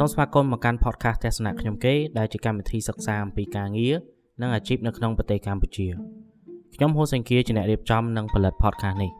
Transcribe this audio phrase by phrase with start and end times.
[0.00, 3.94] សូមស្វាគមន៍មកកាន់ podcast ទស្សនៈខ្ញុំគេដែលជាកម្មវិធីសិក្សាអំពីការងារ
[4.40, 5.86] និងអាជីពនៅក្នុងប្រទេសកម្ពុជា
[6.74, 9.10] ខ្ញុំហូសេងគៀជាអ្នករៀបចំនិងផលិត podcast នេះ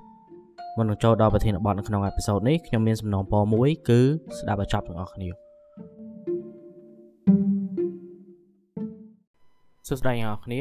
[0.76, 4.00] មុននឹងចូលដល់ប្រធានបទនៅក្នុងអេពីសូតនេះខ្ញុំមានសំណងពរមួយគឺ
[4.38, 5.28] ស្ដាប់ឲ្យចប់ទាំងអស់គ្នា
[9.88, 10.60] សួស្តីអ្នកនរគ្នា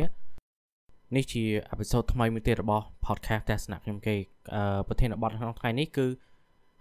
[1.16, 4.16] នេះជាអេពីសូតថ្មីមួយទៀតរបស់ podcast ទស្សនៈខ្ញុំគេ
[4.88, 6.08] ប្រធានបទក្នុងថ្ងៃនេះគឺ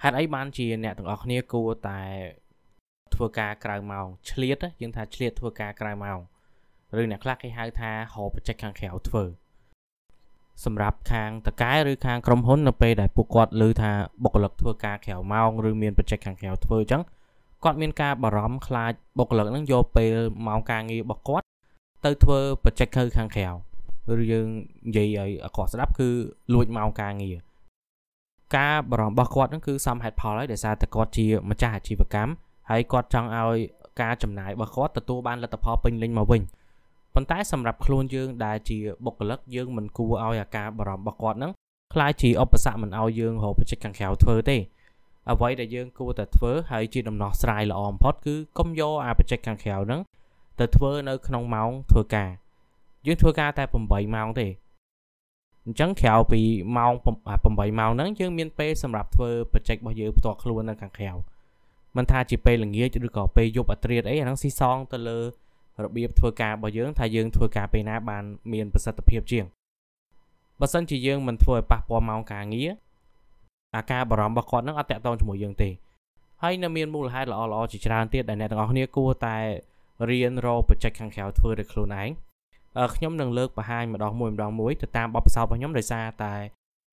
[0.03, 2.00] ហេតុអីបានជាអ្នកទាំងអស់គ្នាគួរតែ
[3.16, 6.18] ធ្វើការក្រៅម៉ោងឆ្លៀតយើងថាឆ្លៀតធ្វើការក្រៅម៉ោង
[7.00, 9.24] ឬអ្នកខ្លះគេហៅថាហៅបច្ចេកខាងក្រៅធ្វើ
[10.64, 17.02] សម្រាប់ខាងតកែឬខាងក្រុមហ៊ុននៅពេលដែលពួកគាត់ឮថាបុគ្គលិកធ្វើការក្រៅម៉ោងឬមានបច្ចេកខាងក្រៅធ្វើអញ្ចឹង
[17.64, 21.46] គាត់មានការបារម្ភខ្លាចបុគ្គលិកនឹងយកពេលម៉ោងការងាររបស់គាត់
[22.04, 23.48] ទៅធ្វើបច្ចេកខាងក្រៅ
[24.21, 24.48] ឬយើង
[24.88, 26.08] និយាយឲ្យអកស្ដាប់គឺ
[26.54, 27.36] លួចម៉ោងការងារ
[28.57, 32.33] ការបារម្ភរបស់គាត់នឹងគឺសមហេតុផលហើយដោយសារតែគាត់ជាម្ចាស់អាជីវកម្ម
[32.70, 33.58] ហើយគាត់ចង់ឲ្យ
[34.00, 36.42] ការចំណាយរបស់គាត់ទទួលបានលទ្ធផលពេញលេញមកវិញ
[37.14, 41.52] ប៉ុន្តែសម្រាប់ខ្លួនយើងដែលជាបុគ្គលិកយើងមិនគួរឲ្យអាការបារម្ភរបស់គាត់ហ្នឹង
[41.94, 44.56] ខ្លាចជាឧបសគ្គមិនឲ្យយើងរកបច្ចេកខាងក្រៅធ្វើទេ
[45.30, 50.00] អ្វីដែលយើងគួរតែធ្វើហើយជាដំណោះស្រាយល្អបំផុតគឺកុំយកអាបច្ចេកខាងក្រៅហ្នឹង
[50.60, 52.30] ទៅធ្វើនៅក្នុងម៉ោងធ្វើការ
[53.06, 54.48] យើងធ្វើការតែ8ម៉ោងទេ
[55.64, 56.41] អញ្ចឹងក្រៅពី
[56.76, 56.92] ម៉ោង
[57.36, 61.10] 8ម៉ោងហ្នឹងយើងមានពេលសម្រាប់ធ្វើបច្ចេករបស់យើងផ្ទាល់ខ្លួននៅខាងក្រៅ
[61.97, 65.19] មិនថាជាពេលល្ងាចឬក៏ពេលយប់អត្រាតអីអាហ្នឹងស៊ីសងទៅលើ
[65.84, 69.44] របៀបធ្វើការរបស់យើងថាយើងធ្វើការពេលណាបានមានប្រសិទ្ធភាពជាង
[70.61, 72.70] បើសិនជាយើងមិនធ្វើឲ្យប៉ះពាល់ម៉ោងការងារ
[73.77, 75.70] អាការបារម្ភរបស់គាត់នឹងអត់តាក់ទងជាមួយយើងទេ
[76.42, 79.36] ហើយនៅមានមូលហេតុល្អល្អជាច្រើនទៀតដែលអ្នកទាំងអស់គ្នាគួរតែ
[80.10, 82.10] រៀនរកបច្ចេកខាងក្រៅធ្វើដោយខ្លួនឯង
[82.94, 86.34] ខ្ញុំនឹងលើកបង្ហាញម្ដងមួយម្ដងមួយទៅតាមបទពិសោធន៍របស់ខ្ញុំដោយសារតែ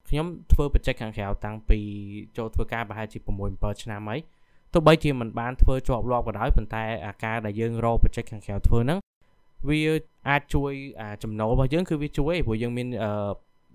[0.10, 1.80] ខ្ញុំធ្វើបច្ចេកខាងក្រៅតាំងពី
[2.38, 4.20] ចូលធ្វើការប្រហែលជា6 7ឆ្នាំហើយ
[4.74, 9.00] ទោះបីជាមិនបានធ្វើជាប់លាប់ក៏ដោយប៉ុន្តែអាការដែលយើងរកបច្ចេកខាងក្រៅធ្វើហ្នឹង
[9.70, 9.80] វា
[10.30, 12.88] អាចជួយអាចំណូលរបស់យើងគឺវាជួយព្រោះយើងមាន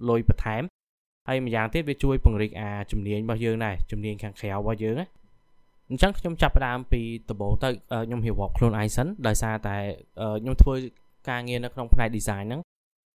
[0.08, 0.62] លុយបន្ថែម
[1.28, 5.06] ហើយម្យ៉ាងទៀតវាជួយពង្រីកអាជំនាញរបស់យើងដែរជំនាញខាងក្រៅរបស់យើងណា
[5.90, 7.00] អញ្ចឹងខ្ញុំចាប់ផ្ដើមពី
[7.30, 7.68] ដំបូងទៅ
[8.06, 9.76] ខ្ញុំរៀបរាប់ខ្លួនឯងសិនដោយសារតែ
[10.42, 10.74] ខ្ញុំធ្វើ
[11.28, 12.60] ការងារនៅក្នុងផ្នែក design ហ្នឹង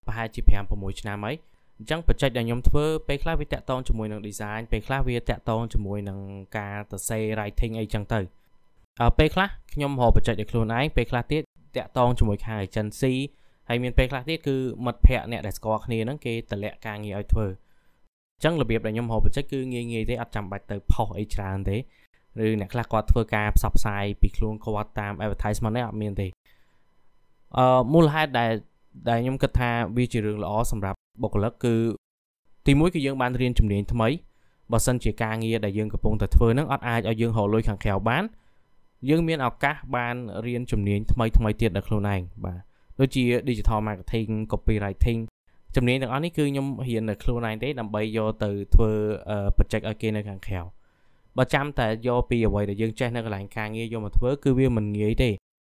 [0.08, 1.36] ប្រហែលជា5 6ឆ្នាំហើយ
[1.78, 6.20] អញ្ចឹងបច្ចេកដែលខ្ញុំធ្វើពេលខ្លះវាតាក់ទងជាមួយនឹង design ពេលខ្លះវាតាក់ទងជាមួយនឹង
[6.58, 8.20] ការសរសេរ writing អីចឹងទៅ
[9.02, 11.42] អើពេលខ្លះខ្ញុំរកបច្ចេកដោយខ្លួនឯងពេលខ្លះទៀត
[11.78, 13.14] តាក់ទងជាមួយខាង agency
[13.70, 21.78] ហើយមានពេលខ្លះទៀតគឺមិត្តភ័ក្តិអ្នកដែលស្គាល់គ្នាហ្នឹងគេតម្លាក់ការងារឲ្យធ្វើអញ្ចឹងរបៀបដែលខ្ញុំរកបច្ចេកគឺងាយងាយទេអត់ចាំបាច់ទៅផុសអីច្រើនទេ
[22.46, 26.28] ឬអ្នកខ្លះគាត់ធ្វើការផ្សព្វផ្សាយពីខ្លួនគាត់តាម advertisement នេះអត់មានទេ
[27.58, 28.52] អឺមូលហេតុដែល
[29.10, 31.76] ដែលខ្ញុំគិតថាវាជារឿងល្អសម្រាប់ បុគ្គលិកគឺ
[32.68, 34.10] ទីមួយគឺយើងបានរៀនជំនាញថ្មី
[34.72, 38.24] បើសិនជាការងារដែលយើងកំពុងតែធ្វើហ្នឹងអត់អាចឲ្យយើងរកលុយខាងក្រៅបាន
[39.10, 40.16] យើងមានឱកាសបាន
[40.46, 42.62] រៀនជំនាញថ្មីថ្មីទៀតដល់ខ្លួនឯងបាទ
[43.00, 45.20] ដូចជា digital marketing copywriting
[45.76, 48.92] ជំនាញទាំងអស់នេះគឺខ្ញុំរៀននៅខ្លួនឯងទេដើម្បីយកទៅធ្វើ
[49.56, 50.60] project ឲ្យគេនៅខាងក្រៅ
[51.38, 55.30] បើចាំតែយកពីអ្វីដែលយើងចេះនៅកន្លែងការងារយកមកធ្វើគឺវាមិនងាយទេ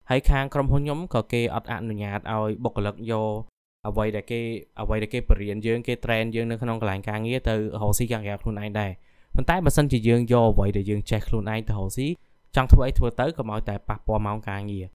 [0.10, 3.53] ហើយខាងក្រុមហ៊ុនខ្ញុំក៏គេអត់អនុញ្ញាតឲ្យបុគ្គលិកយក
[3.88, 4.42] អ្វីដែលគេ
[4.82, 7.58] អ្វីដែលគេបរៀនយើងគេ train យើងនៅក្នុងកន្លែងការងារទៅរ
[7.90, 8.92] កស៊ីខាងក្រៅខ្លួនឯងដែរ
[9.36, 12.08] ប៉ុន្តែបើសិនជាយើងយកអ្វីដែលយើងចេះខ្លួនឯងទៅរកស៊ី
[12.56, 14.86] ចង់ធ្វើអីធ្វើទៅកុំឲ្យតែប៉ះពាល់ម៉ោងការងារ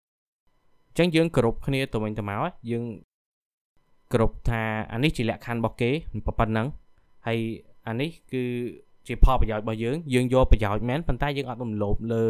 [0.89, 2.85] អញ្ចឹងយើងគោរពគ្នាទៅវិញទៅមកយើង
[4.13, 4.63] គោរពថា
[4.93, 5.91] អានេះជាលក្ខខណ្ឌរបស់គេ
[6.39, 6.67] ប៉ុណ្ណឹង
[7.27, 7.39] ហើយ
[7.89, 8.45] អានេះគឺ
[9.07, 12.25] ជាផលប្រយោជន៍របស់យើងយើងយកប្រយោជន៍មែនប៉ុន្តែយើងអត់រំលោភលើ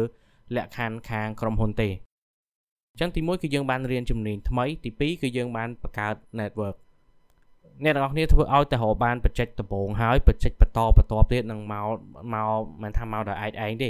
[0.55, 1.89] លក្ខខណ្ឌខាងក្រុមហ៊ុនទេ
[2.99, 6.75] ចឹងទី1គឺយើងបានរៀនជំនាញថ្មីទី2គឺយើងបានបង្កើត network
[7.83, 11.87] អ្នកទាំងអស់គ្នាធ្វើឲ្យតែរកបានបច្ចេកដំបូងហើយបច្ចេកបន្តបន្តទៀតនឹងមក
[12.33, 12.49] មក
[12.81, 13.89] មិនថាមកដោយឯងឯងទេ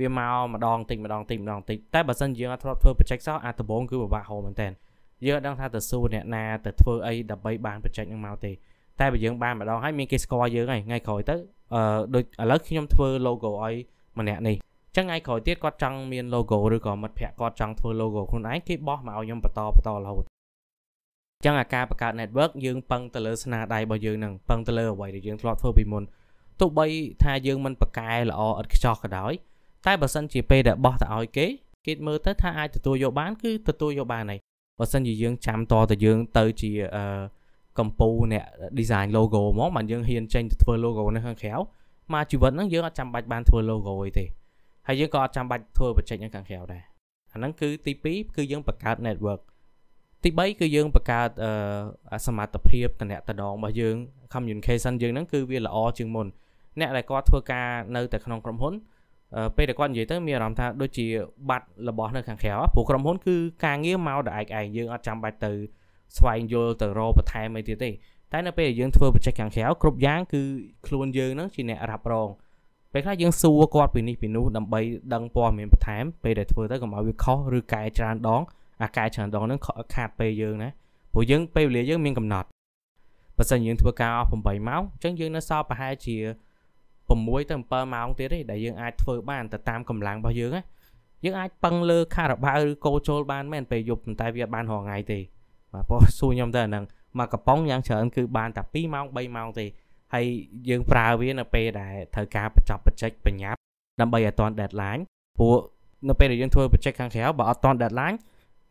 [0.00, 4.68] វាមកម្ដងតិចម្ដងតិចម្ដងតិចតែបើសិនយើងអត់ធ្លាប់ធ្វើបច្ចេកសោះអាដំបូងគឺពិបាករកមែនតើ
[5.26, 8.52] យើងអត់ដឹងថាទៅសួរអ្នកណាទៅធ្វើអីដើម្បីបានបច្ចេកនឹងមកទេ
[9.00, 11.36] តែបើយើងបានម្ដងហើយមានគេស្គាល់យើងហើយថ្ងៃក្រោយទៅ
[11.74, 13.74] អឺដូចឥឡូវខ្ញុំធ្វើ logo ឲ្យ
[14.18, 14.56] ម្នាក់នេះ
[14.96, 20.24] ចឹងថ្ងៃក្រោយទៀតគាត់ចង់មាន logo ឬក៏មិត្តភ័ក្តិគាត់ចង់ធ្វើ logo ខ្លួនឯងគេបោះមកឲ្យខ្ញុំបន្តបន្តរហូត
[21.44, 26.02] ចឹងអាការបង្កើត network យើងពឹងទៅលើស្នាដៃរបស់យើងនឹងពឹងទៅលើអ្វីដែលយើងធ្លាប់ធ្វើពីមុន
[26.60, 26.86] ទោះបី
[27.22, 29.32] ថាយើងមិនប្រកែល្អឥតខ្ចោះក៏ដោយ
[29.86, 31.46] តែបើសិនជាពេលដែលបោះទៅឲ្យគេ
[31.86, 34.40] គេមើលទៅថាអាចទទួលយកបានគឺទទួលយកបានហើយ
[34.78, 37.02] បើសិនជាយើងចាំតទៅយើងទៅជាអឺ
[37.78, 38.44] កម្ពូអ្នក
[38.78, 41.54] design logo ហ្មងបានយើងហ៊ានចេញទៅធ្វើ logo នៅខាងក្រៅ
[42.14, 44.24] មកជីវិតហ្នឹងយើងអត់ចាំបាច់បានធ្វើ logo អីទេ
[44.86, 46.82] ហើយយើងក៏អត់ចាំបាច់ធ្វើបច្ចេកនៅខាងក្រៅដែរ
[47.32, 49.40] អាហ្នឹងគឺទី2គឺយើងបង្កើត network
[50.22, 51.30] ទី3គឺយើងបង្កើត
[52.12, 53.96] អឺសមត្ថភាពតំណែងរបស់យើង
[54.34, 56.26] communication យើងហ្នឹងគឺវាល្អជាងមុន
[56.80, 58.74] អ្នកដែលគាត់ធ្វើការនៅតែក្នុងក្រុមហ៊ុន
[59.56, 61.06] ពេលដែលគាត់និយាយទៅមានអារម្មណ៍ថាដូចជា
[61.48, 65.52] បាត់របស់នៅខាងក្រៅព្រោះក្រុមហ៊ុនគឺការងារមកដល់ឯកឯងយើងអត់ចាំបាច់ទៅ
[66.16, 67.90] ស្វែងយល់ទៅរកបន្ថែមអីទៀតទេ
[68.32, 70.42] តែនៅពេលយើងធ្វើបច្ចេកខាងក្រៅគ្រប់យ៉ាងគឺ
[70.86, 72.28] ខ្លួនយើងហ្នឹងជាអ្នករ៉ាប់រង
[72.96, 74.80] ពេលខ្លះយើងសួរគាត់ពីនេះពីនោះដើម្បី
[75.14, 78.42] ដឹងព័ត៌មានបន្ថែមពេលដែលធ្វើទៅកុំឲ្យវាខុសឬកែច្រើនដង
[78.82, 79.60] អាកែច្រើនដងហ្នឹង
[79.94, 80.68] ខាតពេលយើងណា
[81.12, 82.48] ព្រោះយើងពេលវេលាយើងមានកំណត់
[83.36, 86.16] បើសិនយើងធ្វើការអស់8ម៉ោងអញ្ចឹងយើងនៅសល់ប្រហែលជា
[86.84, 90.62] 6ទៅ7ម៉ោងទៀតទេដែលយើងអាចធ្វើបានទៅតាមកម្លាំងរបស់យើងណា
[91.24, 95.18] យើងអាចពឹងលើខារ៉ាបាវឬកោចូលបានមែនពេលយប់ប៉ុន្តែវាអត់បានរាល់ថ្ងៃទេ
[95.72, 96.84] បាទព្រោះសួរខ្ញុំទៅអាហ្នឹង
[97.18, 99.66] មកកំប៉ុងយ៉ាងច្រើនគឺបានតែ2ម៉ោង3ម៉ោងទេ
[100.14, 100.26] ហើយ
[100.68, 103.58] យើងប្រើវានៅពេលដែលត្រូវការបញ្ចប់បច្ចេកបញ្ញាប់
[104.00, 105.02] ដើម្បីឲ្យតាន់ deadline
[105.38, 105.54] ព្រោះ
[106.08, 108.16] នៅពេលដែលយើងធ្វើបច្ចេកខាងក្រៅបើអត់តាន់ deadline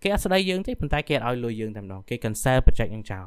[0.04, 3.26] គេអត់ស្ដីយើងទេប៉ុន្តែគេអត់ឲ្យលុយយើងតែម្ដងគេ cancel បច្ចេកហ្នឹងចោល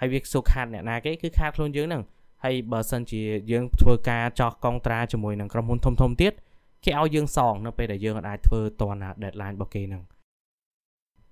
[0.00, 2.02] ហើយវាសុខាតអ្នកណាគេគឺខាតខ្លួនយើងហ្នឹង
[2.44, 6.32] ហើយបើសិនជាយើងធ្វើការចោះកុងត្រាជាមួយនឹងក្រុមហ៊ុនធំធំទៀត
[6.84, 10.02] គេឲ្យយើងសងនៅពេលដែលយើងអាចធ្វើតាន់ deadline របស់គេហ្នឹង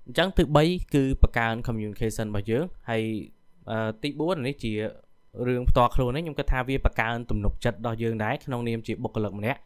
[0.06, 3.02] អញ្ចឹងទី3គឺបង្កើន communication របស់យើងហើយ
[4.02, 4.72] ទី4នេះជា
[5.46, 9.60] រឿងផ្ទាល់ខ្លួននេះខ្ញុំគិតថាវាបង្កើនទំនុកចិត្តដល់យើងដែរក្នុងនាមជាបុគ្គលិកម្នាក់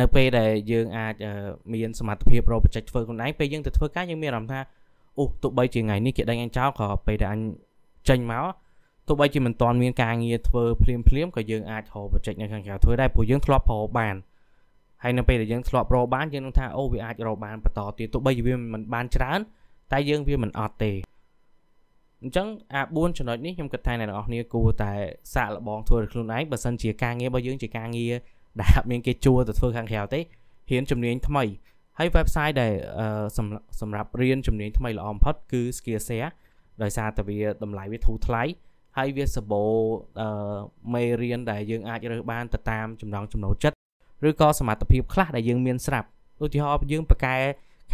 [0.00, 1.14] នៅពេលដែលយើងអាច
[1.74, 4.60] មានសមត្ថភាពរកបច្ចេកធ្វើខ្លួនឯងពេលយើងទៅធ្វើការយើងមានអារម្មណ៍ថា
[5.18, 7.42] អូទោះបីជាថ្ងៃនេះគេដេញអញចោលក៏ពេលដែលអញ
[8.08, 8.44] ចេញមក
[9.08, 14.14] ទោះបីជាមិនទាន់មានការងារធ្វើភ្លាមភ្លាមក៏យើងអាចរកបច្ចេកនៅខាងក្រៅធ្វើដែរព្រោះយើងធ្លាប់រកបាន
[15.02, 19.40] ហើយនៅពេលដែលយើងធ្លាប់រកបានយើងនឹងថាអូវាអាចរកបានបន្តទៀតទោះបីជាវាមិនបានច្រើន
[19.92, 20.92] តែយើងវាមិនអត់ទេ
[22.22, 24.92] អញ្ចឹងអា4ចំណុចនេះខ្ញុំគិតថាអ្នកទាំងអស់គ្នាគួរតែ
[25.34, 28.12] សាកល្បងធ្វើឲ្យខ្លួនឯងបើសិនជាការងាររបស់យើងជាការងារ
[28.60, 30.20] ដែលអត់មានគេជួទៅធ្វើខាងក្រៅទេ
[30.70, 31.44] រៀនជំនាញថ្មី
[31.98, 32.72] ហើយ website ដែល
[33.80, 36.32] សម្រាប់រៀនជំនាញថ្មីល្អបំផុតគឺ Skillshare
[36.82, 38.42] ដោយសារតែវាតម្លៃវាធូរថ្លៃ
[38.96, 39.64] ហើយវាសបោ
[40.20, 40.28] អឺ
[40.94, 43.76] មេរៀនដែលយើងអាចរើសបានទៅតាមចំណង់ចំណូលចិត្ត
[44.28, 46.08] ឬក៏សមត្ថភាពខ្លះដែលយើងមានស្រាប់
[46.44, 47.36] ឧទាហរណ៍យើងបកកែ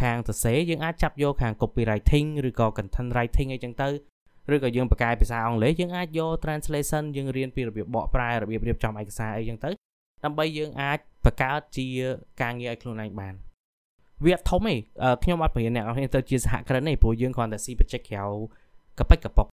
[0.01, 3.87] ខាងសរសេរយើងអាចចាប់យកខាង copywriting ឬក៏ content writing អីចឹងទៅ
[4.53, 9.69] ឬក៏យើងបកកែភាសាអង់គ្លេសយើងអាចយក translation យើងរៀនពីរបៀបបកប្រែរបៀបរៀបចំឯកសារអីចឹងទៅ
[10.23, 11.87] ដើម្បីយើងអាចបង្កើតជា
[12.41, 13.33] ការងារឲ្យខ្លួនឯងបាន
[14.25, 14.75] វាធំទេ
[15.23, 18.23] ខ្ញុំអត់បរៀនអ្នកនរទៅជាសហគ្រិនទេព្រោះយើងគ្រាន់តែស៊ីបច្ចេកក្រៅ
[18.99, 19.47] កប៉ិចកប៉ុក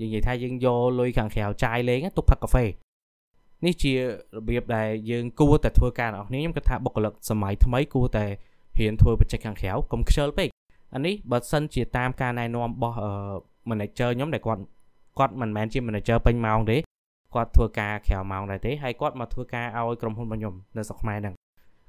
[0.00, 2.64] យើងនិយាយថាយើងយកលុយខាងក្រៅចាយលេងទុកផឹកកាហ្វេ
[3.66, 3.98] នេះជារ
[4.48, 8.24] បៀបដែលយើងគួរតែធ្វើការរបស់គ្នាខ្ញុំគិតថាបុគ្គលិកសម័យថ្មីគួរតែ
[8.78, 10.48] រៀនធ្វើបច្ចេកខាងក្រៅកុំខ្ជិលពេក
[10.94, 12.96] អានេះបើសិនជាតាមការណែនាំរបស់
[13.70, 14.62] manager ខ្ញុំដែលគាត់
[15.18, 16.76] គាត់មិនមែនជា manager ពេញម៉ោងទេ
[17.34, 21.34] គាត់ធ្វើការក្រៅម៉ោងដែរទេហើយគាត់មកធ្វើការឲ្យក្រុមហ៊ុនរបស់ខ្ញុំនៅស្រុកខ្មែរហ្នឹង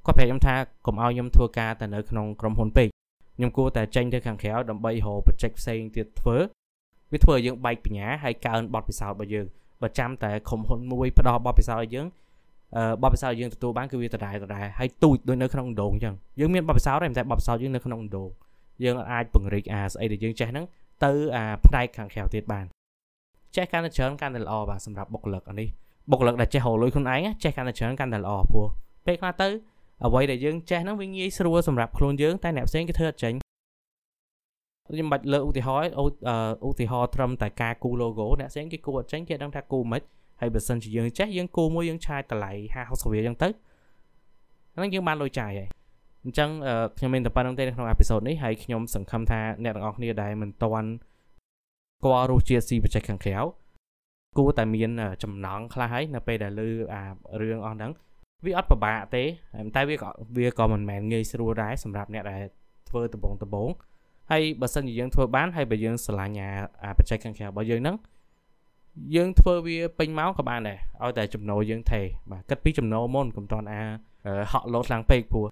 [0.06, 0.56] គាត់ប្រាប់ខ្ញុំថា
[0.86, 2.88] កុំឲ្យខ្ញុំធ្វើការតែនៅក្នុងក្រុមហ៊ុនពេក
[3.36, 6.38] ខ្ញុំគួរតែចេញទៅខាងក្រៅដើម្បីរកបច្ចេកផ្សេងទៀតធ្វើ
[7.12, 9.46] វាធ្វើឲ្យយើងបែកបញ្ញាហើយកើនបទពិសោធន៍របស់យើង
[9.82, 12.08] បើចាំតែក្រុមហ៊ុនមួយផ្ដល់បទពិសោធន៍ឲ្យយើង
[12.78, 18.30] អឺបទពិសោធន៍យើងទទួលបានគឺវាដដែលដដែលហើយទូចដូចនៅក្នុងដងអញ្ចឹងយើងមានបទពិសោធន៍តែបទពិសោធន៍យើងនៅក្នុងដង
[18.84, 20.66] យើងអាចពង្រីកអាស្អីដែលយើងចេះហ្នឹង
[21.04, 22.66] ទៅអាផ្នែកខាងក្រៅទៀតបាន
[23.56, 25.70] ចេះកាន់តែច្រើនកាន់តែល្អបាទសម្រាប់បុគ្គលិកអានេះ
[26.12, 28.68] បុគ្គលិកដែលចេះរលុយខ្លួនឯងចេះកាន់តែច្រើនកាន់តែល្អព្រោះ
[29.06, 29.48] ពេលខ្លះទៅ
[30.06, 33.34] អ្វីដែលយើងចេះហ្នឹងវាងាយស្រួលសម្រាប់ខ្លួនយើងតែអ្នកផ្សេងគេធ្វើអត់ចេញ
[34.88, 35.92] ខ្ញុំបាច់លើកឧទាហរណ៍
[36.68, 40.02] ឧទាហរណ៍ត្រឹមតែការគូ logo អ្នកផ្សេងគេគូអត់ចេញគេដឹងថាគូមិន
[40.42, 43.54] ហើយបើសិនជាយើងចេះយើងគូមួយយើងឆាយតម្លៃ50 60រៀលអញ្ចឹង
[44.76, 45.70] ទៅហ្នឹងយើងបានលុយចាយហើយ
[46.24, 46.50] អញ្ចឹង
[46.98, 50.90] ខ្ញុំមានតែប៉ុណ្្នឹងទេនៅក្នុងអេពីសូតនេះហើយខ្ញុំសង្ឃឹមថាអ្នកទាំងអស់គ្នាដែលមិនទាន់
[52.00, 53.38] ស្គាល់រសជាតិស៊ីបច្ចេកខាងក្រៅ
[54.38, 54.92] គួរតែមាន
[55.24, 57.04] ចំណងខ្លះហើយនៅពេលដែលលើអា
[57.42, 57.92] រឿងអស់ហ្នឹង
[58.46, 59.24] វាអត់ពិបាកទេ
[59.76, 62.42] តែវាក៏វាក៏មិនមែនងាយស្រួលដែរសម្រាប់អ្នកដែល
[62.90, 63.70] ធ្វើដំបងដំបង
[64.32, 66.36] ហើយបើសិនជាយើងធ្វើបានហើយបើយើងស្រឡាញ់
[66.84, 67.98] អាបច្ចេកខាងក្រៅរបស់យើងហ្នឹង
[69.16, 73.82] យើងធ្វើវាពេញមកក៏បានដែរឲ្យតែចំណូលយើងថេបាទគិតពីចំណូលមុនកុំតន់អា
[74.52, 75.46] ហក់លោតខ្លាំងពេកព្រោះ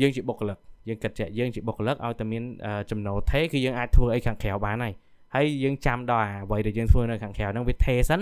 [0.00, 0.58] យើងជាបុគ្គលិក
[0.88, 2.42] យើងគិតថាយើងជាបុគ្គលិកឲ្យតែមាន
[2.90, 4.94] ចំណូលថេគឺយើងអាចធ្វើអីខាងក្រៅបានហើយ
[5.34, 8.20] ហើយយើងចាំដល់អ្វីដែលយើងធ្វើនៅខាងក្រៅហ្នឹងវាថេសិន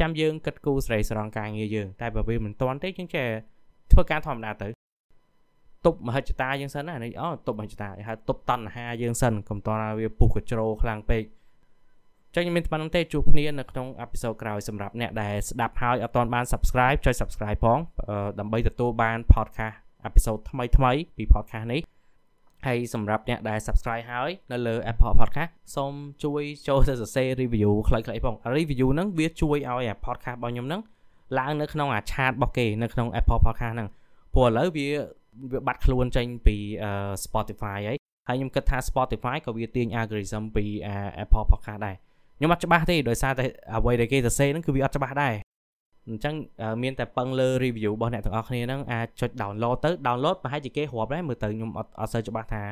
[0.00, 3.26] ចាំយើងគិតគូរស្រីស្រង់ការងារយើងតែបើវាមិនទាន់ទេយើងចេះ
[3.92, 4.68] ធ្វើការធម្មតាទៅ
[5.86, 11.22] ទប់មហិច្ឆតាយើងសិនណានេះអូទប់មហិច្ឆតាហៅទប់តណ្ហាយើងសិនកុំតឲ្យវាពុះកជ្រោខ្លាំងពេក
[12.34, 17.78] ចឹងខ្ញុំមានប៉ុណ្្នឹងទេជួបគ្នានៅក្នុងអេពីសូតក្រោយសម្រាប់អ្នកដែលស្ដាប់ហើយអត់ទាន់បាន subscribe ចុច subscribe ផង
[18.40, 21.82] ដើម្បីទទួលបាន podcast អេពីសូតថ្មីថ្មីពី podcast នេះ
[22.66, 25.92] ហើយសម្រាប់អ្នកដែល subscribe ហើយនៅលើ Apple Podcast សូម
[26.24, 30.82] ជួយចូលទៅសរសេរ review ខ្លីៗផង review ហ្នឹងវាជួយឲ្យអា podcast របស់ខ្ញុំហ្នឹង
[31.38, 33.88] ឡើងនៅក្នុងអា chart របស់គេនៅក្នុង Apple Podcast ហ្នឹង
[34.34, 34.88] ព្រោះឥឡូវវា
[35.52, 36.56] វាបាត់ខ្លួនចេញពី
[37.24, 40.64] Spotify ហើយហើយខ្ញុំគិតថា Spotify ក៏វាទាញ algorithm ពី
[41.22, 41.96] Apple Podcast ដែរ
[42.38, 43.44] ខ្ញុំអត់ច្បាស់ទេដោយសារតែ
[43.76, 45.34] អ្វីដែលគេសរសេរហ្នឹងគឺវាអត់ច្បាស់ដែរ
[46.08, 46.34] អញ្ចឹង
[46.82, 52.62] មានតែពឹងលើ review របស់អ្នកទាំងអស់គ្នាហ្នឹងអាចចុច download ទៅ download ប្រហែលជាគេរាប់ដែរមើលទៅខ្ញុំអត់អត់សូវច្បាស់ថា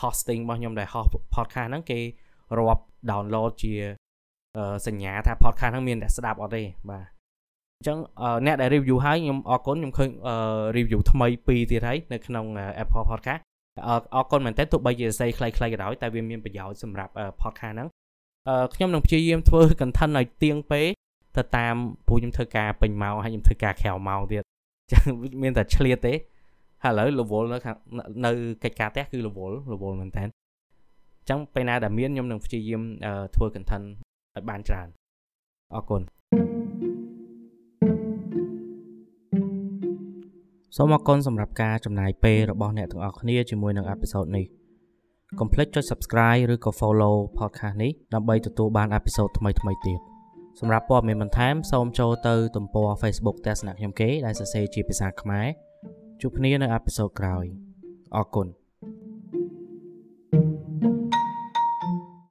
[0.00, 2.00] hosting របស់ខ្ញុំដែល host podcast ហ្នឹងគេ
[2.58, 3.72] រាប់ download ជា
[4.86, 7.04] សញ្ញាថា podcast ហ្នឹងមានតែស្ដាប់អត់ទេបាទ
[7.78, 7.98] អញ្ចឹង
[8.46, 10.10] អ្នកដែល review ហើយខ្ញុំអរគុណខ្ញុំឃើញ
[10.76, 12.44] review ថ្មី2ទៀតហើយនៅក្នុង
[12.82, 13.42] Apple Podcast
[14.14, 17.88] អរគុណមែនតើទោះបីជាសេខ្លីៗក៏ដោយតែវាមានប្រយោជន៍សម្រាប់ podcast ហ្នឹង
[18.74, 20.82] ខ្ញុំនឹងព្យាយាមធ្វើ content ឲ្យទៀងពេ
[21.36, 21.74] ទៅតាម
[22.06, 24.42] ពូខ្ញុំធ្វើការពេញម៉ោងហើយខ្ញុំធ្វើការក្រៅម៉ោងទៀត
[24.92, 25.02] ចឹង
[25.42, 26.14] មានតែឆ្លៀតទេ
[26.84, 27.58] ហើយឥឡូវរវល់នៅ
[28.24, 28.30] នៅ
[28.64, 32.82] កិច្ចការផ្ទះគឺរវល់រវល់មែនតើអញ្ចឹងពេលណាដែលមានខ្ញុំនឹងព្យាយាម
[33.34, 33.86] ធ្វើ content
[34.36, 34.88] ឲ្យបានច្រើន
[35.74, 36.02] អរគុណ
[40.76, 44.44] សូមអរគុណសម្រាប់ការចំណាយពេលរបស់អ្នកទាំងអស់គ្នាជាមួយនឹងអេពីសូតនេះ
[45.40, 50.13] កុំភ្លេចចុច Subscribe ឬក៏ Follow podcast នេះដើម្បីទទួលបានអេពីសូតថ្មីៗទៀត
[50.60, 55.46] សម្រាប់ព័ត៌មានបន្ថែមសូមចូលទៅទំព័រ Facebook ទស្សនៈខ្ញុំគេដែលសរសេរជាភាសាខ្មែរ
[56.20, 57.44] ជួបគ្នានៅអេពីសូតក្រោយ
[58.16, 58.46] អរគុណ